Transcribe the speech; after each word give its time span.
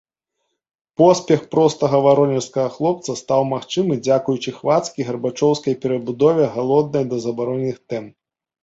Поспех 1.01 1.43
простага 1.51 1.97
варонежскага 2.07 2.69
хлопца 2.77 3.17
стаў 3.21 3.45
магчымы 3.53 3.93
дзякуючы 4.09 4.57
хвацкі 4.59 4.99
гарбачоўскай 5.11 5.73
перабудове, 5.87 6.53
галоднай 6.59 7.03
да 7.15 7.27
забароненых 7.29 7.77
тэм. 7.95 8.15